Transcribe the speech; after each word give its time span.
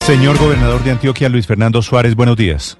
Señor 0.00 0.38
gobernador 0.38 0.82
de 0.82 0.92
Antioquia, 0.92 1.28
Luis 1.28 1.46
Fernando 1.46 1.82
Suárez, 1.82 2.16
buenos 2.16 2.36
días. 2.36 2.78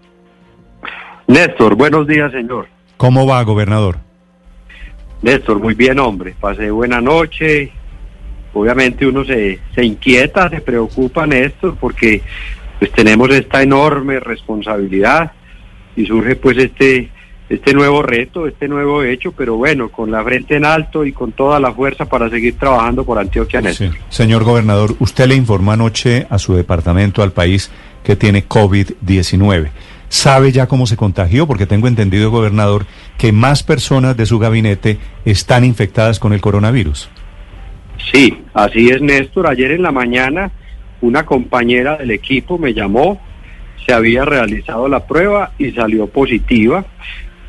Néstor, 1.28 1.74
buenos 1.74 2.06
días, 2.06 2.32
señor. 2.32 2.66
¿Cómo 2.96 3.26
va, 3.26 3.42
gobernador? 3.42 3.98
Néstor, 5.20 5.60
muy 5.60 5.74
bien, 5.74 5.98
hombre. 5.98 6.34
Pasé 6.40 6.70
buena 6.70 7.00
noche. 7.00 7.72
Obviamente 8.54 9.06
uno 9.06 9.22
se, 9.24 9.60
se 9.74 9.84
inquieta, 9.84 10.48
se 10.48 10.62
preocupa, 10.62 11.26
Néstor, 11.26 11.76
porque 11.76 12.22
pues 12.78 12.90
tenemos 12.92 13.30
esta 13.30 13.62
enorme 13.62 14.18
responsabilidad 14.18 15.32
y 15.96 16.06
surge 16.06 16.36
pues 16.36 16.56
este 16.56 17.10
este 17.50 17.74
nuevo 17.74 18.00
reto, 18.00 18.46
este 18.46 18.68
nuevo 18.68 19.02
hecho, 19.02 19.32
pero 19.32 19.56
bueno, 19.56 19.90
con 19.90 20.12
la 20.12 20.22
frente 20.22 20.54
en 20.54 20.64
alto 20.64 21.04
y 21.04 21.12
con 21.12 21.32
toda 21.32 21.58
la 21.58 21.72
fuerza 21.72 22.04
para 22.04 22.30
seguir 22.30 22.56
trabajando 22.56 23.04
por 23.04 23.18
Antioquia 23.18 23.60
Néstor. 23.60 23.90
Señor 24.08 24.44
gobernador, 24.44 24.94
usted 25.00 25.26
le 25.26 25.34
informó 25.34 25.72
anoche 25.72 26.28
a 26.30 26.38
su 26.38 26.54
departamento, 26.54 27.24
al 27.24 27.32
país, 27.32 27.72
que 28.04 28.14
tiene 28.14 28.46
COVID-19. 28.46 29.70
¿Sabe 30.08 30.52
ya 30.52 30.68
cómo 30.68 30.86
se 30.86 30.96
contagió? 30.96 31.48
Porque 31.48 31.66
tengo 31.66 31.88
entendido, 31.88 32.30
gobernador, 32.30 32.86
que 33.18 33.32
más 33.32 33.64
personas 33.64 34.16
de 34.16 34.26
su 34.26 34.38
gabinete 34.38 34.98
están 35.24 35.64
infectadas 35.64 36.20
con 36.20 36.32
el 36.32 36.40
coronavirus. 36.40 37.10
Sí, 38.12 38.38
así 38.54 38.90
es, 38.90 39.02
Néstor. 39.02 39.48
Ayer 39.48 39.72
en 39.72 39.82
la 39.82 39.90
mañana 39.90 40.52
una 41.00 41.26
compañera 41.26 41.96
del 41.96 42.12
equipo 42.12 42.58
me 42.58 42.74
llamó, 42.74 43.20
se 43.84 43.92
había 43.92 44.24
realizado 44.24 44.88
la 44.88 45.06
prueba 45.06 45.50
y 45.58 45.72
salió 45.72 46.06
positiva. 46.06 46.84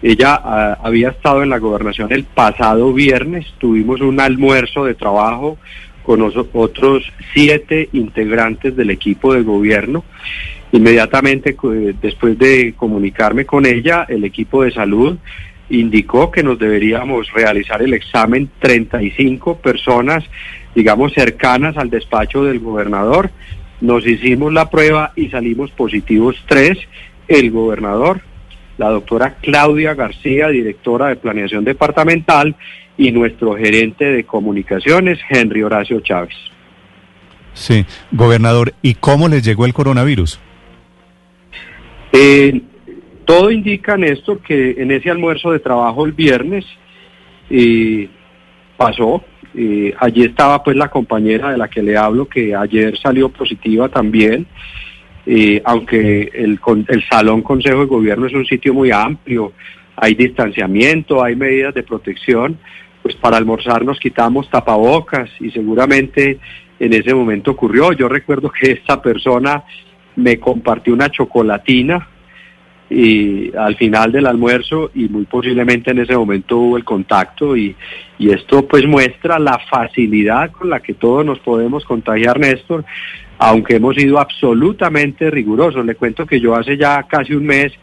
Ella 0.02 0.40
ah, 0.44 0.78
había 0.84 1.10
estado 1.10 1.44
en 1.44 1.50
la 1.50 1.60
gobernación 1.60 2.12
el 2.12 2.24
pasado 2.24 2.94
viernes, 2.94 3.46
tuvimos 3.60 4.02
un 4.02 4.20
almuerzo 4.20 4.86
de 4.86 4.96
trabajo 4.96 5.58
con 6.04 6.22
otros 6.22 7.04
siete 7.34 7.90
integrantes 7.94 8.76
del 8.76 8.90
equipo 8.90 9.34
de 9.34 9.44
gobierno. 9.44 10.04
Inmediatamente 10.72 11.56
después 12.02 12.38
de 12.40 12.74
comunicarme 12.76 13.46
con 13.46 13.66
ella, 13.66 14.06
el 14.08 14.24
equipo 14.24 14.64
de 14.64 14.72
salud 14.72 15.18
indicó 15.70 16.32
que 16.32 16.44
nos 16.44 16.60
deberíamos 16.60 17.32
realizar 17.34 17.82
el 17.82 17.94
examen 17.94 18.50
35 18.60 19.58
personas, 19.58 20.24
digamos, 20.76 21.14
cercanas 21.14 21.78
al 21.78 21.90
despacho 21.90 22.44
del 22.44 22.60
gobernador. 22.60 23.32
Nos 23.80 24.06
hicimos 24.06 24.52
la 24.54 24.70
prueba 24.70 25.12
y 25.16 25.30
salimos 25.30 25.72
positivos 25.72 26.36
tres, 26.48 26.78
el 27.28 27.52
gobernador, 27.52 28.22
la 28.78 28.90
doctora 28.90 29.36
Claudia 29.42 29.94
García, 29.94 30.48
directora 30.48 31.08
de 31.08 31.16
Planeación 31.16 31.64
Departamental, 31.64 32.56
y 32.98 33.12
nuestro 33.12 33.56
gerente 33.56 34.06
de 34.06 34.24
comunicaciones, 34.26 35.20
Henry 35.30 35.64
Horacio 35.64 36.02
Chávez. 36.02 36.36
Sí, 37.54 37.86
gobernador, 38.12 38.74
¿y 38.82 38.94
cómo 38.94 39.28
les 39.28 39.44
llegó 39.44 39.66
el 39.66 39.74
coronavirus? 39.74 40.40
Eh, 42.14 42.62
todo 43.26 43.52
indica, 43.52 43.98
Néstor, 43.98 44.40
que 44.40 44.76
en 44.78 44.92
ese 44.92 45.10
almuerzo 45.10 45.52
de 45.52 45.60
trabajo 45.60 46.06
el 46.06 46.12
viernes 46.12 46.66
eh, 47.50 48.10
pasó. 48.78 49.24
Eh, 49.54 49.94
allí 50.00 50.24
estaba 50.24 50.64
pues 50.64 50.78
la 50.78 50.90
compañera 50.90 51.52
de 51.52 51.58
la 51.58 51.68
que 51.70 51.84
le 51.84 51.98
hablo, 51.98 52.28
que 52.28 52.56
ayer 52.56 52.98
salió 52.98 53.30
positiva 53.30 53.90
también. 53.90 54.48
Eh, 55.26 55.62
aunque 55.66 56.32
el, 56.34 56.60
el 56.88 57.04
Salón 57.08 57.42
Consejo 57.42 57.82
de 57.82 57.86
Gobierno 57.86 58.26
es 58.26 58.34
un 58.34 58.46
sitio 58.46 58.74
muy 58.74 58.92
amplio, 58.92 59.54
hay 59.96 60.16
distanciamiento, 60.16 61.24
hay 61.24 61.36
medidas 61.36 61.76
de 61.76 61.84
protección, 61.84 62.58
pues 63.04 63.16
para 63.16 63.38
almorzar 63.38 63.86
nos 63.86 64.00
quitamos 64.00 64.50
tapabocas 64.50 65.30
y 65.40 65.52
seguramente 65.52 66.40
en 66.80 66.94
ese 66.94 67.14
momento 67.14 67.52
ocurrió. 67.52 67.92
Yo 67.94 68.08
recuerdo 68.08 68.52
que 68.52 68.72
esta 68.72 69.02
persona 69.02 69.64
me 70.16 70.40
compartió 70.40 70.94
una 70.94 71.10
chocolatina 71.10 72.08
y 72.90 73.56
al 73.56 73.78
final 73.78 74.12
del 74.12 74.26
almuerzo 74.26 74.92
y 74.94 75.08
muy 75.08 75.24
posiblemente 75.24 75.92
en 75.92 76.00
ese 76.00 76.18
momento 76.18 76.58
hubo 76.58 76.78
el 76.78 76.84
contacto 76.84 77.56
y, 77.56 77.76
y 78.18 78.32
esto 78.32 78.68
pues 78.68 78.86
muestra 78.86 79.40
la 79.40 79.60
facilidad 79.70 80.52
con 80.52 80.70
la 80.70 80.82
que 80.82 80.96
todos 80.96 81.26
nos 81.26 81.40
podemos 81.40 81.86
contagiar, 81.86 82.40
Néstor, 82.40 82.84
aunque 83.44 83.78
hemos 83.78 83.96
sido 83.96 84.20
absolutamente 84.20 85.32
rigurosos. 85.32 85.84
Le 85.84 85.96
cuento 85.96 86.28
que 86.28 86.40
yo 86.40 86.56
hace 86.56 86.78
ya 86.78 87.02
casi 87.10 87.34
un 87.34 87.48
mes 87.48 87.74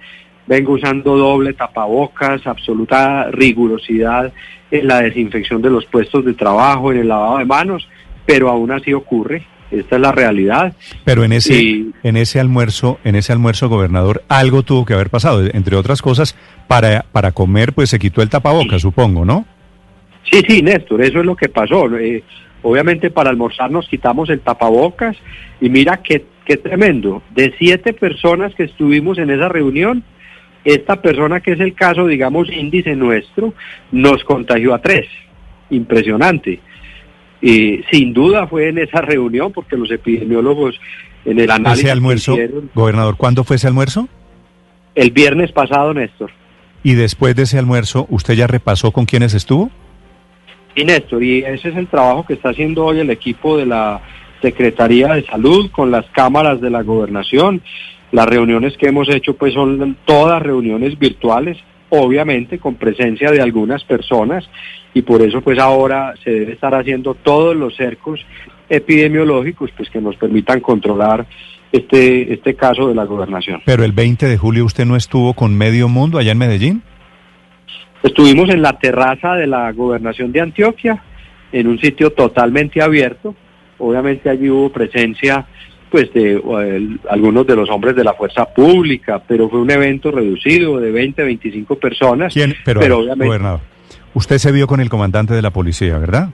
vengo 0.46 0.74
usando 0.74 1.16
doble 1.16 1.52
tapabocas, 1.52 2.46
absoluta 2.46 3.28
rigurosidad 3.32 4.32
en 4.70 4.86
la 4.86 5.02
desinfección 5.02 5.60
de 5.60 5.70
los 5.70 5.84
puestos 5.86 6.24
de 6.24 6.34
trabajo, 6.34 6.92
en 6.92 6.98
el 6.98 7.08
lavado 7.08 7.38
de 7.38 7.44
manos, 7.44 7.88
pero 8.24 8.48
aún 8.48 8.70
así 8.70 8.92
ocurre. 8.92 9.42
Esta 9.72 9.97
es 9.97 10.00
la 10.00 10.12
realidad. 10.12 10.74
Pero 11.04 11.24
en 11.24 11.32
ese, 11.32 11.86
en 12.04 12.16
ese 12.16 12.38
almuerzo, 12.38 13.00
en 13.02 13.16
ese 13.16 13.32
almuerzo, 13.32 13.68
gobernador, 13.68 14.22
algo 14.28 14.62
tuvo 14.62 14.86
que 14.86 14.94
haber 14.94 15.10
pasado. 15.10 15.44
Entre 15.52 15.74
otras 15.74 16.00
cosas, 16.00 16.36
para, 16.68 17.04
para 17.10 17.32
comer, 17.32 17.72
pues 17.72 17.91
se 17.91 17.98
quitó 17.98 18.22
el 18.22 18.30
tapabocas, 18.30 18.80
supongo, 18.80 19.24
¿no? 19.24 19.44
Sí, 20.30 20.41
sí, 20.48 20.62
Néstor, 20.62 21.02
eso 21.02 21.18
es 21.18 21.26
lo 21.26 21.34
que 21.34 21.48
pasó. 21.48 21.84
Eh, 21.98 22.22
obviamente 22.62 23.10
para 23.10 23.30
almorzar 23.30 23.70
nos 23.70 23.88
quitamos 23.88 24.30
el 24.30 24.41
tapabocas 24.41 25.16
y 25.60 25.69
mira 25.69 25.98
qué, 25.98 26.24
qué 26.44 26.56
tremendo. 26.56 27.22
De 27.34 27.54
siete 27.58 27.92
personas 27.92 28.54
que 28.54 28.64
estuvimos 28.64 29.19
en 29.19 29.30
esa 29.30 29.48
reunión, 29.48 30.04
esta 30.64 31.00
persona 31.00 31.41
que 31.41 31.52
es 31.52 31.60
el 31.60 31.74
caso, 31.74 32.06
digamos, 32.06 32.50
índice 32.50 32.94
nuestro, 32.94 33.54
nos 33.92 34.24
contagió 34.24 34.74
a 34.74 34.80
tres. 34.80 35.06
Impresionante. 35.70 36.60
Y 37.41 37.82
sin 37.91 38.12
duda 38.12 38.47
fue 38.47 38.68
en 38.68 38.78
esa 38.78 39.00
reunión, 39.00 39.52
porque 39.52 39.76
los 39.76 39.91
epidemiólogos 39.91 40.78
en 41.24 41.38
el 41.38 41.50
análisis... 41.50 41.84
¿Ese 41.84 41.92
almuerzo, 41.92 42.36
gobernador, 42.74 43.16
cuándo 43.16 43.44
fue 43.44 43.56
ese 43.56 43.68
almuerzo? 43.68 44.08
El 44.94 45.10
viernes 45.12 45.52
pasado, 45.52 45.94
Néstor. 45.94 46.30
¿Y 46.82 46.94
después 46.94 47.36
de 47.36 47.42
ese 47.42 47.58
almuerzo, 47.58 48.06
usted 48.10 48.34
ya 48.34 48.47
repasó 48.47 48.91
con 48.91 49.04
quiénes 49.04 49.34
estuvo? 49.34 49.70
Néstor, 50.84 51.22
y 51.22 51.39
ese 51.41 51.71
es 51.71 51.77
el 51.77 51.87
trabajo 51.87 52.25
que 52.27 52.34
está 52.34 52.50
haciendo 52.50 52.84
hoy 52.84 53.00
el 53.00 53.11
equipo 53.11 53.56
de 53.56 53.66
la 53.66 54.00
Secretaría 54.43 55.15
de 55.15 55.25
Salud 55.25 55.71
con 55.71 55.91
las 55.91 56.06
cámaras 56.06 56.61
de 56.61 56.71
la 56.71 56.83
gobernación. 56.83 57.62
Las 58.12 58.27
reuniones 58.27 58.77
que 58.77 58.89
hemos 58.89 59.09
hecho 59.09 59.34
pues 59.34 59.55
son 59.55 59.97
todas 60.05 60.43
reuniones 60.43 60.99
virtuales, 60.99 61.59
obviamente 61.91 62.59
con 62.59 62.77
presencia 62.77 63.31
de 63.31 63.41
algunas 63.41 63.84
personas 63.84 64.49
y 64.94 65.03
por 65.03 65.22
eso 65.22 65.41
pues 65.41 65.59
ahora 65.59 66.15
se 66.22 66.31
debe 66.31 66.53
estar 66.53 66.75
haciendo 66.75 67.15
todos 67.15 67.55
los 67.55 67.77
cercos 67.77 68.21
epidemiológicos 68.69 69.71
pues 69.77 69.91
que 69.91 70.00
nos 70.00 70.16
permitan 70.16 70.60
controlar 70.60 71.27
este 71.72 72.33
este 72.33 72.55
caso 72.55 72.89
de 72.89 72.95
la 72.95 73.05
gobernación. 73.05 73.62
Pero 73.65 73.84
el 73.84 73.93
20 73.93 74.27
de 74.27 74.37
julio 74.39 74.65
usted 74.65 74.87
no 74.87 74.97
estuvo 74.97 75.34
con 75.34 75.56
medio 75.56 75.89
mundo 75.89 76.19
allá 76.19 76.33
en 76.33 76.39
Medellín? 76.39 76.83
Estuvimos 78.03 78.48
en 78.50 78.62
la 78.62 78.78
terraza 78.78 79.34
de 79.34 79.47
la 79.47 79.72
gobernación 79.72 80.32
de 80.32 80.41
Antioquia, 80.41 81.03
en 81.53 81.66
un 81.66 81.78
sitio 81.78 82.10
totalmente 82.10 82.81
abierto. 82.82 83.34
Obviamente 83.78 84.31
allí 84.31 84.48
hubo 84.50 84.70
presencia 84.70 85.47
pues 85.91 86.12
de 86.12 86.41
algunos 87.09 87.47
de 87.47 87.56
los 87.56 87.71
hombres 87.71 87.97
de 87.97 88.04
la 88.04 88.12
fuerza 88.12 88.45
pública, 88.45 89.22
pero 89.27 89.48
fue 89.48 89.60
un 89.60 89.71
evento 89.71 90.10
reducido 90.10 90.78
de 90.78 90.91
20, 90.91 91.22
25 91.22 91.77
personas. 91.77 92.33
¿Quién? 92.33 92.54
Pero, 92.65 92.98
obviamente, 92.98 93.27
gobernador, 93.27 93.60
usted 94.15 94.39
se 94.39 94.53
vio 94.53 94.66
con 94.66 94.80
el 94.80 94.91
comandante 94.91 95.34
de 95.34 95.41
la 95.41 95.50
policía, 95.50 95.98
¿verdad? 95.98 96.28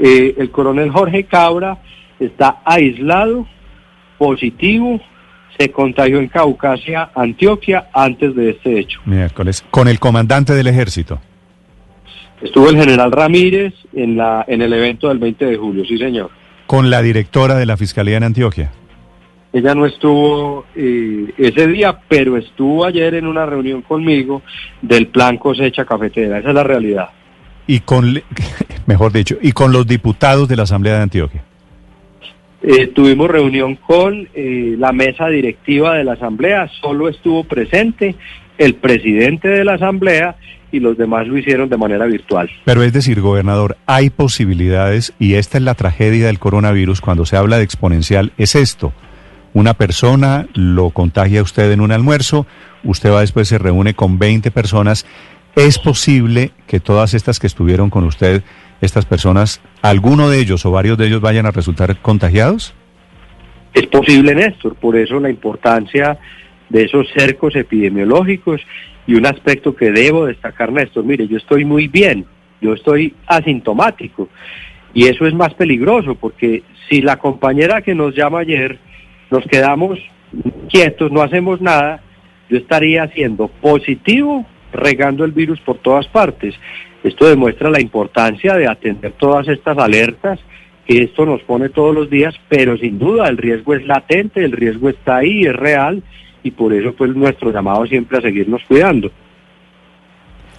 Eh, 0.00 0.34
el 0.38 0.50
coronel 0.50 0.90
Jorge 0.90 1.24
Cabra 1.24 1.78
está 2.18 2.62
aislado, 2.64 3.46
positivo, 4.18 5.00
se 5.58 5.70
contagió 5.70 6.18
en 6.18 6.28
Caucasia, 6.28 7.10
Antioquia, 7.14 7.88
antes 7.92 8.34
de 8.34 8.50
este 8.50 8.80
hecho. 8.80 9.00
Miércoles. 9.04 9.64
¿Con 9.70 9.88
el 9.88 9.98
comandante 9.98 10.54
del 10.54 10.66
ejército? 10.66 11.20
Estuvo 12.42 12.68
el 12.68 12.76
general 12.76 13.12
Ramírez 13.12 13.72
en, 13.92 14.16
la, 14.16 14.44
en 14.46 14.60
el 14.62 14.72
evento 14.72 15.08
del 15.08 15.18
20 15.18 15.46
de 15.46 15.56
julio, 15.56 15.84
sí 15.84 15.96
señor. 15.96 16.30
¿Con 16.66 16.90
la 16.90 17.02
directora 17.02 17.56
de 17.56 17.66
la 17.66 17.76
Fiscalía 17.76 18.16
en 18.16 18.24
Antioquia? 18.24 18.72
Ella 19.52 19.74
no 19.74 19.86
estuvo 19.86 20.64
eh, 20.74 21.32
ese 21.38 21.68
día, 21.68 21.96
pero 22.08 22.36
estuvo 22.36 22.84
ayer 22.84 23.14
en 23.14 23.26
una 23.26 23.46
reunión 23.46 23.82
conmigo 23.82 24.42
del 24.82 25.06
plan 25.06 25.38
cosecha 25.38 25.84
cafetera. 25.84 26.38
Esa 26.38 26.48
es 26.48 26.54
la 26.54 26.64
realidad. 26.64 27.10
Y 27.66 27.80
con, 27.80 28.20
mejor 28.86 29.12
dicho, 29.12 29.36
y 29.40 29.52
con 29.52 29.72
los 29.72 29.86
diputados 29.86 30.48
de 30.48 30.56
la 30.56 30.64
Asamblea 30.64 30.96
de 30.96 31.02
Antioquia. 31.02 31.44
Eh, 32.66 32.86
tuvimos 32.86 33.30
reunión 33.30 33.76
con 33.76 34.26
eh, 34.32 34.74
la 34.78 34.90
mesa 34.92 35.28
directiva 35.28 35.96
de 35.96 36.04
la 36.04 36.14
Asamblea, 36.14 36.70
solo 36.80 37.10
estuvo 37.10 37.44
presente 37.44 38.14
el 38.56 38.76
presidente 38.76 39.48
de 39.48 39.64
la 39.64 39.74
Asamblea 39.74 40.36
y 40.72 40.80
los 40.80 40.96
demás 40.96 41.26
lo 41.28 41.36
hicieron 41.36 41.68
de 41.68 41.76
manera 41.76 42.06
virtual. 42.06 42.48
Pero 42.64 42.82
es 42.82 42.94
decir, 42.94 43.20
gobernador, 43.20 43.76
hay 43.84 44.08
posibilidades 44.08 45.12
y 45.18 45.34
esta 45.34 45.58
es 45.58 45.64
la 45.64 45.74
tragedia 45.74 46.26
del 46.26 46.38
coronavirus 46.38 47.02
cuando 47.02 47.26
se 47.26 47.36
habla 47.36 47.58
de 47.58 47.64
exponencial, 47.64 48.32
es 48.38 48.54
esto. 48.54 48.94
Una 49.52 49.74
persona 49.74 50.46
lo 50.54 50.88
contagia 50.88 51.40
a 51.40 51.42
usted 51.42 51.70
en 51.70 51.82
un 51.82 51.92
almuerzo, 51.92 52.46
usted 52.82 53.12
va 53.12 53.20
después 53.20 53.46
se 53.46 53.58
reúne 53.58 53.92
con 53.92 54.18
20 54.18 54.50
personas. 54.50 55.04
¿Es 55.54 55.78
posible 55.78 56.52
que 56.66 56.80
todas 56.80 57.12
estas 57.12 57.38
que 57.38 57.46
estuvieron 57.46 57.90
con 57.90 58.04
usted, 58.04 58.42
estas 58.80 59.06
personas, 59.06 59.60
alguno 59.82 60.28
de 60.28 60.40
ellos 60.40 60.64
o 60.66 60.70
varios 60.70 60.98
de 60.98 61.06
ellos 61.06 61.20
vayan 61.20 61.46
a 61.46 61.50
resultar 61.50 61.96
contagiados? 62.00 62.74
Es 63.72 63.86
posible, 63.86 64.34
Néstor, 64.34 64.76
por 64.76 64.96
eso 64.96 65.18
la 65.18 65.30
importancia 65.30 66.18
de 66.68 66.84
esos 66.84 67.08
cercos 67.16 67.56
epidemiológicos 67.56 68.60
y 69.06 69.14
un 69.14 69.26
aspecto 69.26 69.74
que 69.74 69.90
debo 69.90 70.26
destacar, 70.26 70.72
Néstor, 70.72 71.04
mire, 71.04 71.26
yo 71.26 71.36
estoy 71.36 71.64
muy 71.64 71.88
bien, 71.88 72.24
yo 72.60 72.72
estoy 72.74 73.14
asintomático 73.26 74.28
y 74.94 75.06
eso 75.06 75.26
es 75.26 75.34
más 75.34 75.52
peligroso 75.54 76.14
porque 76.14 76.62
si 76.88 77.02
la 77.02 77.16
compañera 77.16 77.82
que 77.82 77.94
nos 77.94 78.14
llama 78.14 78.40
ayer 78.40 78.78
nos 79.30 79.44
quedamos 79.46 79.98
quietos, 80.68 81.10
no 81.10 81.22
hacemos 81.22 81.60
nada, 81.60 82.00
yo 82.48 82.58
estaría 82.58 83.06
siendo 83.08 83.48
positivo 83.48 84.46
regando 84.72 85.24
el 85.24 85.32
virus 85.32 85.60
por 85.60 85.78
todas 85.78 86.06
partes. 86.08 86.54
Esto 87.04 87.26
demuestra 87.26 87.70
la 87.70 87.82
importancia 87.82 88.54
de 88.54 88.66
atender 88.66 89.12
todas 89.12 89.46
estas 89.48 89.76
alertas 89.76 90.40
que 90.86 91.02
esto 91.02 91.24
nos 91.26 91.42
pone 91.42 91.68
todos 91.68 91.94
los 91.94 92.10
días, 92.10 92.34
pero 92.48 92.76
sin 92.78 92.98
duda 92.98 93.28
el 93.28 93.36
riesgo 93.36 93.74
es 93.74 93.86
latente, 93.86 94.42
el 94.42 94.52
riesgo 94.52 94.88
está 94.88 95.16
ahí, 95.16 95.42
es 95.42 95.54
real 95.54 96.02
y 96.42 96.50
por 96.50 96.72
eso 96.72 96.94
pues 96.94 97.14
nuestro 97.14 97.52
llamado 97.52 97.86
siempre 97.86 98.18
a 98.18 98.22
seguirnos 98.22 98.62
cuidando. 98.66 99.10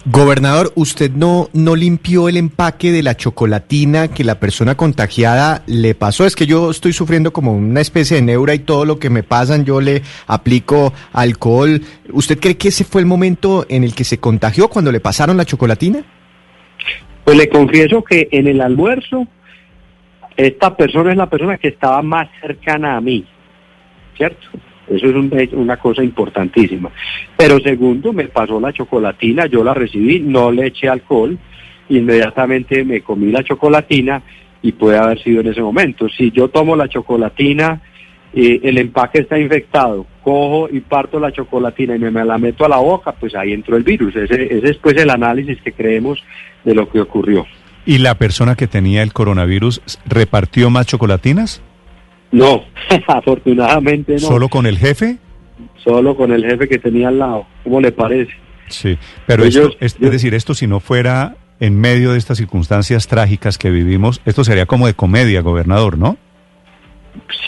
Gobernador, 0.08 0.72
¿usted 0.76 1.10
no, 1.10 1.48
no 1.52 1.74
limpió 1.74 2.28
el 2.28 2.36
empaque 2.36 2.92
de 2.92 3.02
la 3.02 3.16
chocolatina 3.16 4.06
que 4.06 4.22
la 4.22 4.38
persona 4.38 4.76
contagiada 4.76 5.64
le 5.66 5.96
pasó? 5.96 6.26
Es 6.26 6.36
que 6.36 6.46
yo 6.46 6.70
estoy 6.70 6.92
sufriendo 6.92 7.32
como 7.32 7.52
una 7.56 7.80
especie 7.80 8.16
de 8.16 8.22
neura 8.22 8.54
y 8.54 8.60
todo 8.60 8.84
lo 8.84 9.00
que 9.00 9.10
me 9.10 9.24
pasan 9.24 9.64
yo 9.64 9.80
le 9.80 10.02
aplico 10.28 10.92
alcohol. 11.12 11.82
¿Usted 12.12 12.38
cree 12.38 12.56
que 12.56 12.68
ese 12.68 12.84
fue 12.84 13.00
el 13.00 13.06
momento 13.08 13.66
en 13.68 13.82
el 13.82 13.96
que 13.96 14.04
se 14.04 14.18
contagió 14.18 14.68
cuando 14.68 14.92
le 14.92 15.00
pasaron 15.00 15.36
la 15.36 15.44
chocolatina? 15.44 16.04
Pues 17.26 17.38
le 17.38 17.48
confieso 17.48 18.04
que 18.04 18.28
en 18.30 18.46
el 18.46 18.60
almuerzo 18.60 19.26
esta 20.36 20.76
persona 20.76 21.10
es 21.10 21.16
la 21.16 21.28
persona 21.28 21.58
que 21.58 21.66
estaba 21.66 22.00
más 22.00 22.28
cercana 22.40 22.96
a 22.96 23.00
mí, 23.00 23.24
¿cierto? 24.16 24.46
Eso 24.86 25.08
es 25.08 25.52
una 25.52 25.76
cosa 25.76 26.04
importantísima. 26.04 26.88
Pero 27.36 27.58
segundo, 27.58 28.12
me 28.12 28.28
pasó 28.28 28.60
la 28.60 28.72
chocolatina, 28.72 29.46
yo 29.46 29.64
la 29.64 29.74
recibí, 29.74 30.20
no 30.20 30.52
le 30.52 30.68
eché 30.68 30.88
alcohol, 30.88 31.36
inmediatamente 31.88 32.84
me 32.84 33.00
comí 33.00 33.32
la 33.32 33.42
chocolatina 33.42 34.22
y 34.62 34.70
puede 34.70 34.96
haber 34.96 35.20
sido 35.20 35.40
en 35.40 35.48
ese 35.48 35.62
momento. 35.62 36.08
Si 36.08 36.30
yo 36.30 36.46
tomo 36.46 36.76
la 36.76 36.86
chocolatina, 36.88 37.82
eh, 38.34 38.60
el 38.62 38.78
empaque 38.78 39.20
está 39.20 39.38
infectado, 39.38 40.06
cojo 40.22 40.68
y 40.70 40.80
parto 40.80 41.18
la 41.18 41.32
chocolatina 41.32 41.96
y 41.96 41.98
me, 41.98 42.10
la 42.24 42.38
meto 42.38 42.64
a 42.64 42.68
la 42.68 42.78
boca, 42.78 43.12
pues 43.12 43.34
ahí 43.34 43.52
entró 43.52 43.76
el 43.76 43.82
virus. 43.82 44.14
Ese, 44.16 44.54
ese 44.56 44.70
es 44.70 44.76
pues 44.78 44.96
el 44.96 45.10
análisis 45.10 45.60
que 45.62 45.72
creemos 45.72 46.22
de 46.64 46.74
lo 46.74 46.88
que 46.90 47.00
ocurrió. 47.00 47.46
¿Y 47.86 47.98
la 47.98 48.16
persona 48.16 48.56
que 48.56 48.66
tenía 48.66 49.02
el 49.02 49.12
coronavirus 49.12 49.80
repartió 50.06 50.70
más 50.70 50.86
chocolatinas? 50.86 51.62
No, 52.32 52.64
afortunadamente 53.06 54.14
no. 54.14 54.18
¿Solo 54.18 54.48
con 54.48 54.66
el 54.66 54.76
jefe? 54.76 55.18
Solo 55.82 56.16
con 56.16 56.32
el 56.32 56.44
jefe 56.44 56.68
que 56.68 56.78
tenía 56.78 57.08
al 57.08 57.18
lado. 57.18 57.46
¿Cómo 57.62 57.80
le 57.80 57.92
parece? 57.92 58.32
Sí, 58.68 58.98
pero 59.26 59.44
esto, 59.44 59.70
es, 59.78 59.98
decir, 59.98 60.34
esto 60.34 60.52
si 60.54 60.66
no 60.66 60.80
fuera 60.80 61.36
en 61.60 61.78
medio 61.80 62.12
de 62.12 62.18
estas 62.18 62.38
circunstancias 62.38 63.06
trágicas 63.06 63.58
que 63.58 63.70
vivimos, 63.70 64.20
esto 64.26 64.42
sería 64.42 64.66
como 64.66 64.88
de 64.88 64.94
comedia, 64.94 65.40
gobernador, 65.40 65.96
¿no? 65.96 66.18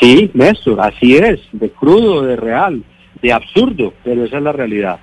Sí, 0.01 0.31
Néstor, 0.35 0.81
así 0.81 1.17
es, 1.17 1.41
de 1.53 1.71
crudo, 1.71 2.23
de 2.23 2.37
real, 2.37 2.83
de 3.21 3.33
absurdo, 3.33 3.93
pero 4.05 4.25
esa 4.25 4.39
es 4.39 4.43
la 4.43 4.53
realidad. 4.53 5.01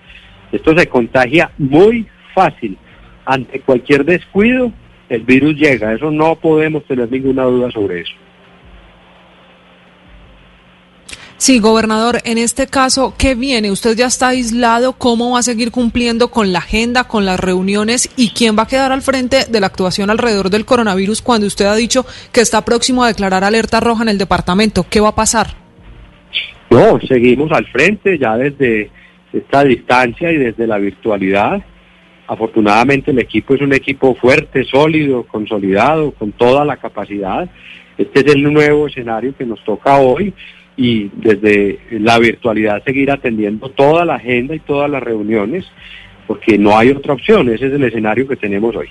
Esto 0.52 0.78
se 0.78 0.88
contagia 0.88 1.52
muy 1.58 2.08
fácil. 2.34 2.78
Ante 3.26 3.60
cualquier 3.62 4.06
descuido, 4.06 4.72
el 5.10 5.24
virus 5.24 5.56
llega. 5.56 5.94
Eso 5.94 6.12
no 6.12 6.36
podemos 6.36 6.84
tener 6.86 7.12
ninguna 7.12 7.44
duda 7.44 7.72
sobre 7.72 8.02
eso. 8.02 8.14
Sí, 11.38 11.60
gobernador, 11.60 12.20
en 12.24 12.38
este 12.38 12.66
caso, 12.66 13.14
¿qué 13.18 13.36
viene? 13.36 13.70
Usted 13.70 13.98
ya 13.98 14.06
está 14.06 14.30
aislado, 14.30 14.94
¿cómo 14.94 15.32
va 15.32 15.40
a 15.40 15.44
seguir 15.44 15.70
cumpliendo 15.70 16.30
con 16.30 16.54
la 16.54 16.60
agenda, 16.60 17.04
con 17.10 17.26
las 17.26 17.38
reuniones 17.38 18.10
y 18.16 18.30
quién 18.30 18.58
va 18.58 18.64
a 18.64 18.68
quedar 18.68 18.94
al 18.94 19.02
frente 19.02 19.40
de 19.50 19.60
la 19.60 19.68
actuación 19.68 20.10
alrededor 20.10 20.50
del 20.50 20.66
coronavirus 20.66 21.22
cuando 21.22 21.46
usted 21.46 21.66
ha 21.66 21.76
dicho 21.76 22.06
que 22.32 22.40
está 22.40 22.64
próximo 22.64 23.04
a 23.04 23.08
declarar 23.08 23.44
alerta 23.44 23.82
roja 23.82 24.04
en 24.04 24.10
el 24.10 24.18
departamento? 24.18 24.86
¿Qué 24.90 25.02
va 25.02 25.10
a 25.10 25.16
pasar? 25.16 25.48
No, 26.70 27.00
seguimos 27.06 27.52
al 27.52 27.66
frente 27.66 28.18
ya 28.18 28.38
desde 28.38 28.90
esta 29.34 29.66
distancia 29.66 30.32
y 30.32 30.38
desde 30.38 30.66
la 30.66 30.78
virtualidad. 30.78 31.62
Afortunadamente 32.28 33.12
el 33.12 33.20
equipo 33.20 33.56
es 33.56 33.62
un 33.62 33.74
equipo 33.74 34.16
fuerte, 34.16 34.64
sólido, 34.64 35.24
consolidado, 35.24 36.12
con 36.12 36.32
toda 36.32 36.64
la 36.64 36.78
capacidad. 36.78 37.50
Este 37.98 38.22
es 38.22 38.36
el 38.36 38.42
nuevo 38.42 38.88
escenario 38.88 39.36
que 39.36 39.46
nos 39.46 39.62
toca 39.66 39.98
hoy 39.98 40.34
y 40.78 41.10
desde 41.16 41.80
la 41.92 42.20
virtualidad 42.20 42.84
seguir 42.84 43.12
atendiendo 43.12 43.70
toda 43.70 44.06
la 44.06 44.16
agenda 44.16 44.56
y 44.56 44.60
todas 44.60 44.90
las 44.90 45.02
reuniones, 45.02 45.66
porque 46.28 46.58
no 46.58 46.78
hay 46.78 46.90
otra 46.90 47.14
opción, 47.14 47.50
ese 47.50 47.68
es 47.68 47.74
el 47.74 47.84
escenario 47.84 48.28
que 48.28 48.36
tenemos 48.36 48.76
hoy. 48.76 48.90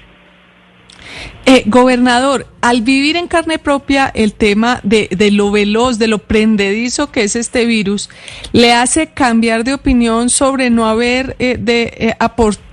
Eh, 1.47 1.63
gobernador, 1.67 2.47
al 2.63 2.81
vivir 2.81 3.17
en 3.17 3.29
carne 3.29 3.59
propia 3.59 4.11
el 4.15 4.33
tema 4.33 4.81
de, 4.83 5.09
lo 5.31 5.51
veloz, 5.51 5.99
de 5.99 6.09
lo 6.09 6.19
prendedizo 6.19 7.13
que 7.13 7.25
es 7.25 7.37
este 7.37 7.67
virus, 7.67 8.09
¿le 8.53 8.73
hace 8.73 9.09
cambiar 9.09 9.63
de 9.63 9.75
opinión 9.75 10.31
sobre 10.31 10.71
no 10.71 10.87
haber 10.87 11.37
eh, 11.39 11.59
de 11.61 12.17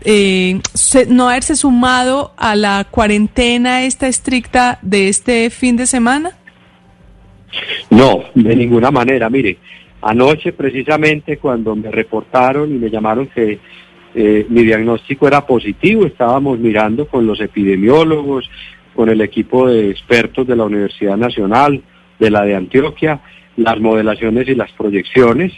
eh, 0.05 0.61
no 1.09 1.29
haberse 1.29 1.57
sumado 1.57 2.33
a 2.37 2.55
la 2.55 2.87
cuarentena 2.89 3.83
esta 3.83 4.07
estricta 4.07 4.79
de 4.81 5.09
este 5.09 5.49
fin 5.49 5.75
de 5.75 5.85
semana? 5.85 6.37
No, 7.89 8.23
de 8.33 8.55
ninguna 8.55 8.91
manera. 8.91 9.29
Mire, 9.29 9.57
anoche 10.01 10.53
precisamente 10.53 11.37
cuando 11.37 11.75
me 11.75 11.91
reportaron 11.91 12.73
y 12.73 12.77
me 12.77 12.89
llamaron 12.89 13.27
que 13.27 13.59
eh, 14.13 14.45
mi 14.49 14.63
diagnóstico 14.63 15.27
era 15.27 15.45
positivo, 15.45 16.05
estábamos 16.05 16.59
mirando 16.59 17.07
con 17.07 17.25
los 17.25 17.39
epidemiólogos, 17.39 18.49
con 18.93 19.09
el 19.09 19.21
equipo 19.21 19.69
de 19.69 19.89
expertos 19.89 20.47
de 20.47 20.55
la 20.55 20.65
Universidad 20.65 21.17
Nacional, 21.17 21.81
de 22.19 22.29
la 22.29 22.43
de 22.43 22.55
Antioquia, 22.55 23.21
las 23.55 23.79
modelaciones 23.79 24.47
y 24.47 24.55
las 24.55 24.71
proyecciones. 24.73 25.53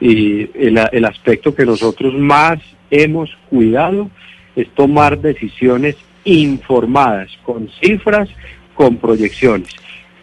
Y 0.00 0.50
el, 0.54 0.80
el 0.92 1.04
aspecto 1.04 1.54
que 1.54 1.66
nosotros 1.66 2.14
más 2.14 2.58
hemos 2.90 3.30
cuidado 3.48 4.10
es 4.56 4.68
tomar 4.70 5.18
decisiones 5.20 5.96
informadas, 6.24 7.30
con 7.44 7.68
cifras, 7.80 8.28
con 8.74 8.96
proyecciones 8.96 9.74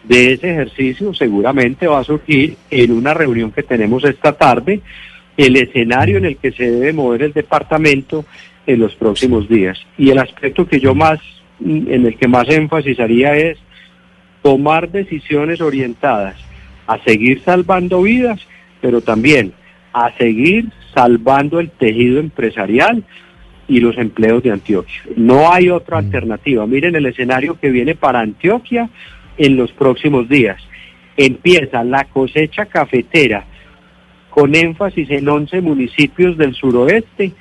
de 0.08 0.32
ese 0.32 0.50
ejercicio 0.50 1.12
seguramente 1.12 1.86
va 1.86 2.00
a 2.00 2.04
surgir 2.04 2.56
en 2.70 2.92
una 2.92 3.12
reunión 3.12 3.52
que 3.52 3.62
tenemos 3.62 4.04
esta 4.04 4.32
tarde 4.32 4.80
el 5.36 5.56
escenario 5.56 6.18
en 6.18 6.24
el 6.24 6.36
que 6.36 6.50
se 6.50 6.70
debe 6.70 6.92
mover 6.92 7.22
el 7.22 7.32
departamento 7.32 8.24
en 8.66 8.80
los 8.80 8.94
próximos 8.96 9.48
días. 9.48 9.78
Y 9.96 10.10
el 10.10 10.18
aspecto 10.18 10.66
que 10.66 10.80
yo 10.80 10.94
más, 10.94 11.20
en 11.60 12.06
el 12.06 12.16
que 12.16 12.26
más 12.26 12.48
énfasis 12.48 12.98
haría 12.98 13.36
es 13.36 13.58
tomar 14.42 14.90
decisiones 14.90 15.60
orientadas 15.60 16.36
a 16.86 16.98
seguir 17.04 17.42
salvando 17.44 18.02
vidas, 18.02 18.40
pero 18.80 19.00
también 19.00 19.52
a 19.92 20.10
seguir 20.16 20.70
salvando 20.94 21.60
el 21.60 21.70
tejido 21.70 22.18
empresarial 22.18 23.04
y 23.68 23.80
los 23.80 23.96
empleos 23.98 24.42
de 24.42 24.50
Antioquia. 24.50 25.02
No 25.16 25.52
hay 25.52 25.68
otra 25.68 26.00
mm. 26.00 26.04
alternativa. 26.04 26.66
Miren 26.66 26.96
el 26.96 27.06
escenario 27.06 27.60
que 27.60 27.70
viene 27.70 27.94
para 27.94 28.20
Antioquia 28.20 28.88
en 29.38 29.56
los 29.56 29.72
próximos 29.72 30.28
días. 30.28 30.60
Empieza 31.16 31.82
la 31.84 32.04
cosecha 32.04 32.66
cafetera 32.66 33.44
con 34.30 34.54
énfasis 34.54 35.10
en 35.10 35.28
11 35.28 35.60
municipios 35.62 36.36
del 36.36 36.54
suroeste, 36.54 37.32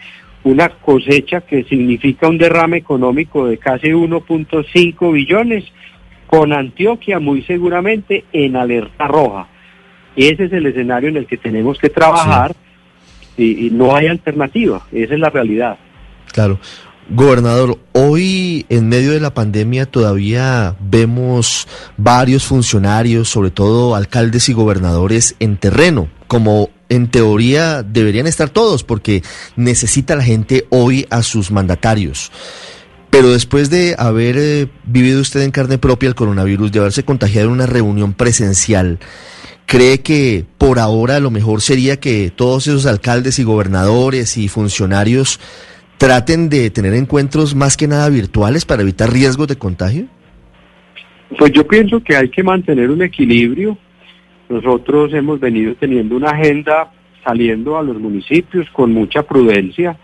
una 0.44 0.70
cosecha 0.70 1.42
que 1.42 1.64
significa 1.66 2.28
un 2.28 2.38
derrame 2.38 2.78
económico 2.78 3.48
de 3.48 3.58
casi 3.58 3.88
1.5 3.90 5.12
billones, 5.12 5.66
con 6.26 6.54
Antioquia 6.54 7.20
muy 7.20 7.44
seguramente 7.44 8.26
en 8.34 8.56
alerta 8.56 9.08
roja. 9.08 9.48
Ese 10.16 10.46
es 10.46 10.54
el 10.54 10.66
escenario 10.66 11.10
en 11.10 11.18
el 11.18 11.28
que 11.28 11.38
tenemos 11.38 11.78
que 11.78 11.90
trabajar 11.90 12.56
y, 13.38 13.68
y 13.68 13.70
no 13.70 13.96
hay 13.96 14.08
alternativa, 14.08 14.82
esa 14.92 15.14
es 15.14 15.20
la 15.20 15.30
realidad. 15.30 15.78
Claro. 16.34 16.60
Gobernador, 17.10 17.80
hoy 17.94 18.66
en 18.68 18.90
medio 18.90 19.14
de 19.14 19.22
la 19.22 19.34
pandemia 19.34 19.86
todavía 19.86 20.76
vemos 20.82 21.66
varios 21.96 22.44
funcionarios, 22.44 23.30
sobre 23.30 23.50
todo 23.50 23.96
alcaldes 23.96 24.50
y 24.50 24.54
gobernadores 24.54 25.36
en 25.40 25.56
terreno, 25.56 26.10
como 26.28 26.70
en 26.90 27.10
teoría 27.10 27.82
deberían 27.82 28.28
estar 28.28 28.50
todos, 28.50 28.84
porque 28.84 29.24
necesita 29.56 30.18
la 30.18 30.24
gente 30.24 30.68
hoy 30.70 31.08
a 31.10 31.24
sus 31.24 31.50
mandatarios. 31.50 32.30
Pero 33.10 33.32
después 33.32 33.70
de 33.70 33.96
haber 33.98 34.36
eh, 34.38 34.68
vivido 34.84 35.22
usted 35.22 35.42
en 35.44 35.52
carne 35.52 35.78
propia 35.78 36.10
el 36.10 36.16
coronavirus, 36.16 36.74
de 36.74 36.80
haberse 36.80 37.06
contagiado 37.06 37.48
en 37.48 37.54
una 37.54 37.68
reunión 37.68 38.14
presencial, 38.14 39.00
¿cree 39.66 40.02
que 40.02 40.46
por 40.58 40.78
ahora 40.78 41.22
lo 41.22 41.32
mejor 41.32 41.62
sería 41.62 42.02
que 42.02 42.34
todos 42.36 42.68
esos 42.68 42.86
alcaldes 42.86 43.40
y 43.40 43.46
gobernadores 43.46 44.36
y 44.36 44.50
funcionarios 44.50 45.40
traten 45.98 46.50
de 46.50 46.70
tener 46.70 46.94
encuentros 46.94 47.56
más 47.56 47.76
que 47.76 47.88
nada 47.88 48.10
virtuales 48.10 48.66
para 48.66 48.82
evitar 48.82 49.12
riesgos 49.12 49.48
de 49.48 49.58
contagio? 49.58 50.06
Pues 51.38 51.52
yo 51.52 51.68
pienso 51.68 52.02
que 52.02 52.16
hay 52.16 52.30
que 52.30 52.44
mantener 52.44 52.90
un 52.90 53.02
equilibrio. 53.02 53.78
Nosotros 54.50 55.14
hemos 55.14 55.40
venido 55.40 55.76
teniendo 55.76 56.16
una 56.16 56.30
agenda 56.30 56.92
saliendo 57.24 57.78
a 57.78 57.84
los 57.84 58.00
municipios 58.00 58.70
con 58.70 58.94
mucha 58.94 59.24
prudencia. 59.24 59.98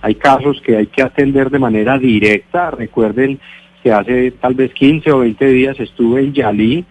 Hay 0.00 0.14
casos 0.14 0.62
que 0.64 0.76
hay 0.76 0.86
que 0.86 1.02
atender 1.02 1.50
de 1.50 1.58
manera 1.58 1.98
directa. 1.98 2.70
Recuerden 2.70 3.38
que 3.82 3.92
hace 3.92 4.30
tal 4.32 4.54
vez 4.54 4.72
15 4.72 5.12
o 5.12 5.18
20 5.18 5.46
días 5.46 5.78
estuve 5.78 6.22
en 6.22 6.32
Yalí, 6.32 6.84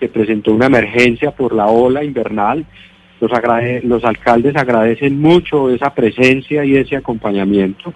que 0.00 0.08
presentó 0.08 0.52
una 0.52 0.66
emergencia 0.66 1.32
por 1.32 1.54
la 1.54 1.66
ola 1.66 2.02
invernal. 2.02 2.64
Los, 3.20 3.30
los 3.84 4.04
alcaldes 4.04 4.56
agradecen 4.56 5.20
mucho 5.20 5.70
esa 5.70 5.94
presencia 5.94 6.64
y 6.64 6.76
ese 6.76 6.96
acompañamiento. 6.96 7.92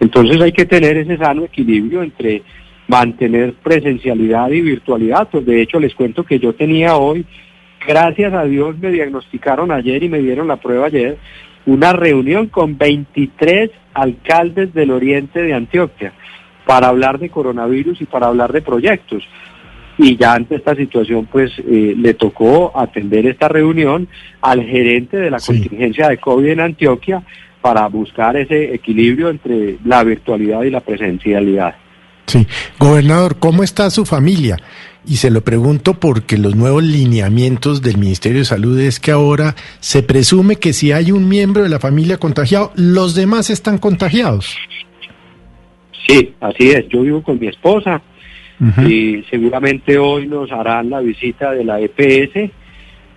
Entonces 0.00 0.40
hay 0.40 0.52
que 0.52 0.66
tener 0.66 0.96
ese 0.96 1.16
sano 1.16 1.44
equilibrio 1.44 2.02
entre 2.02 2.42
mantener 2.88 3.54
presencialidad 3.54 4.50
y 4.50 4.60
virtualidad. 4.60 5.28
Pues 5.30 5.46
de 5.46 5.62
hecho 5.62 5.78
les 5.78 5.94
cuento 5.94 6.24
que 6.24 6.38
yo 6.38 6.54
tenía 6.54 6.96
hoy, 6.96 7.24
gracias 7.86 8.32
a 8.32 8.44
Dios 8.44 8.78
me 8.78 8.90
diagnosticaron 8.90 9.70
ayer 9.70 10.02
y 10.02 10.08
me 10.08 10.18
dieron 10.18 10.48
la 10.48 10.56
prueba 10.56 10.86
ayer, 10.86 11.18
una 11.66 11.92
reunión 11.92 12.48
con 12.48 12.76
23 12.76 13.70
alcaldes 13.94 14.74
del 14.74 14.90
oriente 14.90 15.42
de 15.42 15.54
Antioquia 15.54 16.12
para 16.66 16.88
hablar 16.88 17.18
de 17.18 17.30
coronavirus 17.30 18.00
y 18.00 18.06
para 18.06 18.26
hablar 18.26 18.52
de 18.52 18.62
proyectos. 18.62 19.26
Y 19.96 20.16
ya 20.16 20.34
ante 20.34 20.56
esta 20.56 20.74
situación, 20.74 21.26
pues 21.30 21.52
eh, 21.58 21.94
le 21.96 22.14
tocó 22.14 22.72
atender 22.76 23.26
esta 23.26 23.48
reunión 23.48 24.08
al 24.40 24.64
gerente 24.64 25.16
de 25.16 25.30
la 25.30 25.38
contingencia 25.38 26.08
de 26.08 26.18
COVID 26.18 26.46
en 26.46 26.60
Antioquia 26.60 27.22
para 27.60 27.86
buscar 27.86 28.36
ese 28.36 28.74
equilibrio 28.74 29.30
entre 29.30 29.78
la 29.84 30.02
virtualidad 30.02 30.62
y 30.62 30.70
la 30.70 30.80
presencialidad. 30.80 31.76
Sí, 32.26 32.46
gobernador, 32.78 33.38
¿cómo 33.38 33.62
está 33.62 33.90
su 33.90 34.04
familia? 34.04 34.56
Y 35.06 35.16
se 35.16 35.30
lo 35.30 35.42
pregunto 35.42 35.94
porque 35.94 36.38
los 36.38 36.56
nuevos 36.56 36.82
lineamientos 36.82 37.82
del 37.82 37.98
Ministerio 37.98 38.38
de 38.38 38.44
Salud 38.46 38.80
es 38.80 38.98
que 38.98 39.10
ahora 39.10 39.54
se 39.80 40.02
presume 40.02 40.56
que 40.56 40.72
si 40.72 40.92
hay 40.92 41.12
un 41.12 41.28
miembro 41.28 41.62
de 41.62 41.68
la 41.68 41.78
familia 41.78 42.16
contagiado, 42.16 42.72
los 42.74 43.14
demás 43.14 43.50
están 43.50 43.78
contagiados. 43.78 44.56
Sí, 46.08 46.34
así 46.40 46.70
es. 46.70 46.88
Yo 46.88 47.02
vivo 47.02 47.22
con 47.22 47.38
mi 47.38 47.48
esposa 47.48 48.02
y 48.86 49.24
seguramente 49.28 49.98
hoy 49.98 50.26
nos 50.26 50.50
harán 50.52 50.90
la 50.90 51.00
visita 51.00 51.52
de 51.52 51.64
la 51.64 51.80
EPS 51.80 52.50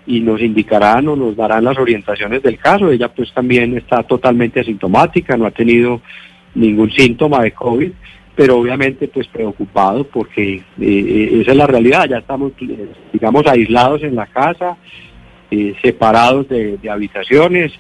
y 0.08 0.20
nos 0.22 0.42
indicarán 0.42 1.08
o 1.08 1.16
nos 1.16 1.36
darán 1.36 1.64
las 1.64 1.78
orientaciones 1.78 2.42
del 2.42 2.58
caso. 2.58 2.92
Ella 2.92 3.10
pues 3.10 3.32
también 3.34 3.78
está 3.78 4.04
totalmente 4.04 4.62
asintomática, 4.62 5.38
no 5.38 5.46
ha 5.46 5.52
tenido 5.52 6.02
ningún 6.56 6.92
síntoma 6.92 7.44
de 7.44 7.52
COVID 7.52 7.92
pero 8.38 8.60
obviamente 8.60 9.08
pues 9.08 9.28
preocupado 9.28 10.04
porque 10.04 10.62
eh, 10.80 11.40
esa 11.42 11.52
es 11.52 11.58
la 11.58 11.66
realidad, 11.66 12.08
ya 12.08 12.20
estamos 12.20 12.52
digamos 13.12 13.48
aislados 13.48 14.04
en 14.04 14.16
la 14.16 14.28
casa, 14.28 14.78
eh, 15.50 15.74
separados 15.82 16.48
de, 16.48 16.78
habitaciones, 16.88 17.74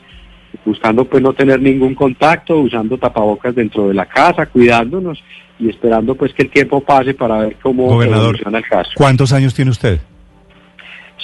buscando 0.66 1.06
pues 1.06 1.22
no 1.22 1.34
tener 1.34 1.62
ningún 1.62 1.94
contacto, 1.94 2.58
usando 2.60 2.98
tapabocas 2.98 3.54
dentro 3.54 3.88
de 3.88 3.94
la 3.94 4.08
casa, 4.08 4.48
cuidándonos 4.48 5.24
y 5.60 5.70
esperando 5.70 6.16
pues 6.16 6.34
que 6.34 6.44
el 6.44 6.50
tiempo 6.50 6.82
pase 6.82 7.14
para 7.14 7.40
ver 7.40 7.58
cómo 7.62 8.02
evoluciona 8.02 8.60
el 8.60 8.66
caso. 8.66 8.92
¿Cuántos 8.96 9.34
años 9.34 9.54
tiene 9.54 9.72
usted? 9.72 10.00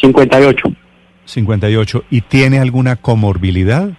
58. 0.02 0.63
58. 1.25 2.04
¿Y 2.10 2.22
tiene 2.22 2.60
alguna 2.60 2.96
comorbilidad? 2.96 3.92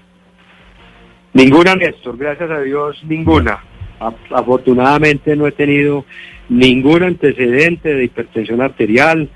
Ninguna, 1.33 1.75
Néstor, 1.75 2.17
gracias 2.17 2.51
a 2.51 2.61
Dios, 2.61 3.03
ninguna. 3.09 3.59
Afortunadamente 4.31 5.35
no 5.35 5.47
he 5.47 5.53
tenido 5.53 6.05
ningún 6.49 7.03
antecedente 7.03 7.95
de 7.95 8.05
hipertensión 8.05 8.61
arterial. 8.61 9.29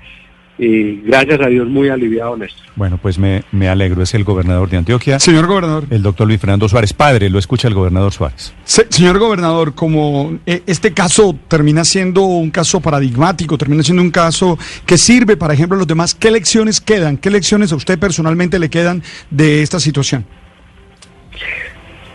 Y 0.61 0.97
gracias 1.05 1.39
a 1.39 1.47
Dios 1.47 1.69
muy 1.69 1.87
aliviado, 1.87 2.35
Néstor. 2.35 2.65
Bueno, 2.75 2.99
pues 3.01 3.17
me, 3.17 3.43
me, 3.53 3.69
alegro. 3.69 4.03
Es 4.03 4.13
el 4.13 4.25
gobernador 4.25 4.69
de 4.69 4.75
Antioquia. 4.75 5.17
Señor 5.17 5.47
gobernador. 5.47 5.85
El 5.89 6.01
doctor 6.01 6.27
Luis 6.27 6.41
Fernando 6.41 6.67
Suárez, 6.67 6.91
padre, 6.91 7.29
lo 7.29 7.39
escucha 7.39 7.69
el 7.69 7.73
gobernador 7.73 8.11
Suárez. 8.11 8.53
señor 8.65 9.19
gobernador, 9.19 9.73
como 9.73 10.37
eh, 10.45 10.61
este 10.67 10.93
caso 10.93 11.33
termina 11.47 11.85
siendo 11.85 12.23
un 12.23 12.51
caso 12.51 12.81
paradigmático, 12.81 13.57
termina 13.57 13.83
siendo 13.83 14.01
un 14.01 14.11
caso 14.11 14.59
que 14.85 14.97
sirve, 14.97 15.37
para 15.37 15.53
ejemplo, 15.53 15.77
a 15.77 15.79
los 15.79 15.87
demás, 15.87 16.13
¿qué 16.13 16.29
lecciones 16.29 16.81
quedan? 16.81 17.15
¿Qué 17.15 17.29
lecciones 17.29 17.71
a 17.71 17.77
usted 17.77 17.97
personalmente 17.97 18.59
le 18.59 18.69
quedan 18.69 19.01
de 19.29 19.61
esta 19.61 19.79
situación? 19.79 20.25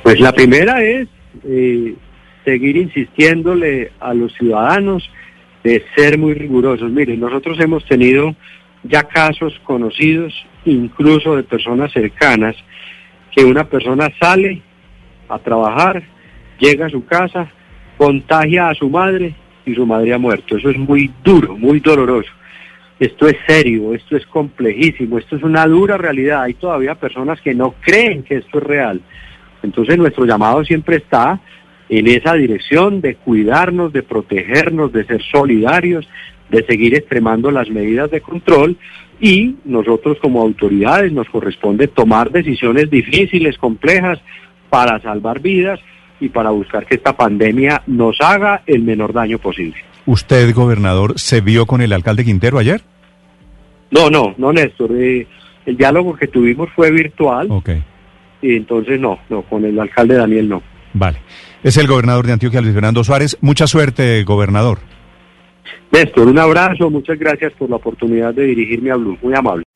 Pues 0.02 0.20
la 0.20 0.32
primera 0.32 0.84
es 0.84 1.08
eh, 1.48 1.94
seguir 2.44 2.76
insistiéndole 2.76 3.90
a 4.00 4.12
los 4.12 4.34
ciudadanos 4.34 5.08
de 5.64 5.82
ser 5.96 6.18
muy 6.18 6.34
rigurosos. 6.34 6.90
Miren, 6.90 7.18
nosotros 7.18 7.58
hemos 7.58 7.84
tenido 7.86 8.36
ya 8.84 9.02
casos 9.02 9.58
conocidos, 9.64 10.32
incluso 10.66 11.34
de 11.36 11.42
personas 11.42 11.90
cercanas, 11.92 12.54
que 13.34 13.44
una 13.44 13.64
persona 13.64 14.08
sale 14.20 14.62
a 15.28 15.38
trabajar, 15.38 16.02
llega 16.58 16.86
a 16.86 16.90
su 16.90 17.04
casa, 17.06 17.50
contagia 17.96 18.68
a 18.68 18.74
su 18.74 18.90
madre 18.90 19.34
y 19.64 19.74
su 19.74 19.86
madre 19.86 20.12
ha 20.12 20.18
muerto. 20.18 20.56
Eso 20.56 20.68
es 20.68 20.76
muy 20.76 21.10
duro, 21.24 21.56
muy 21.56 21.80
doloroso. 21.80 22.30
Esto 23.00 23.26
es 23.26 23.36
serio, 23.46 23.94
esto 23.94 24.16
es 24.16 24.24
complejísimo, 24.26 25.18
esto 25.18 25.36
es 25.36 25.42
una 25.42 25.66
dura 25.66 25.96
realidad. 25.96 26.42
Hay 26.42 26.54
todavía 26.54 26.94
personas 26.94 27.40
que 27.40 27.54
no 27.54 27.74
creen 27.80 28.22
que 28.22 28.36
esto 28.36 28.58
es 28.58 28.64
real. 28.64 29.00
Entonces 29.62 29.96
nuestro 29.96 30.26
llamado 30.26 30.62
siempre 30.64 30.96
está 30.96 31.40
en 31.98 32.08
esa 32.08 32.34
dirección 32.34 33.00
de 33.00 33.16
cuidarnos, 33.16 33.92
de 33.92 34.02
protegernos, 34.02 34.92
de 34.92 35.04
ser 35.04 35.22
solidarios, 35.22 36.08
de 36.50 36.64
seguir 36.64 36.94
extremando 36.94 37.50
las 37.50 37.68
medidas 37.70 38.10
de 38.10 38.20
control 38.20 38.76
y 39.20 39.56
nosotros 39.64 40.18
como 40.20 40.42
autoridades 40.42 41.12
nos 41.12 41.28
corresponde 41.28 41.88
tomar 41.88 42.30
decisiones 42.30 42.90
difíciles, 42.90 43.58
complejas, 43.58 44.18
para 44.70 45.00
salvar 45.00 45.40
vidas 45.40 45.80
y 46.20 46.28
para 46.28 46.50
buscar 46.50 46.86
que 46.86 46.96
esta 46.96 47.16
pandemia 47.16 47.82
nos 47.86 48.20
haga 48.20 48.62
el 48.66 48.82
menor 48.82 49.12
daño 49.12 49.38
posible. 49.38 49.76
¿Usted, 50.06 50.52
gobernador, 50.54 51.18
se 51.18 51.40
vio 51.40 51.66
con 51.66 51.80
el 51.80 51.92
alcalde 51.92 52.24
Quintero 52.24 52.58
ayer? 52.58 52.82
No, 53.90 54.10
no, 54.10 54.34
no, 54.36 54.52
Néstor. 54.52 54.90
Eh, 54.96 55.26
el 55.64 55.76
diálogo 55.76 56.14
que 56.16 56.26
tuvimos 56.26 56.68
fue 56.74 56.90
virtual. 56.90 57.46
Ok. 57.50 57.70
Y 58.42 58.56
entonces 58.56 59.00
no, 59.00 59.20
no, 59.30 59.42
con 59.42 59.64
el 59.64 59.78
alcalde 59.78 60.16
Daniel 60.16 60.48
no. 60.48 60.62
Vale. 60.94 61.18
Es 61.62 61.76
el 61.76 61.86
gobernador 61.86 62.26
de 62.26 62.32
Antioquia, 62.32 62.60
Luis 62.60 62.72
Fernando 62.72 63.04
Suárez. 63.04 63.36
Mucha 63.40 63.66
suerte, 63.66 64.22
gobernador. 64.24 64.78
Néstor, 65.90 66.28
un 66.28 66.38
abrazo, 66.38 66.90
muchas 66.90 67.18
gracias 67.18 67.52
por 67.52 67.68
la 67.68 67.76
oportunidad 67.76 68.32
de 68.34 68.44
dirigirme 68.44 68.90
a 68.90 68.96
Blue, 68.96 69.18
muy 69.22 69.34
amable. 69.34 69.63